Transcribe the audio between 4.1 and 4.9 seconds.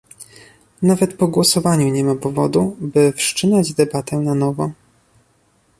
na nowo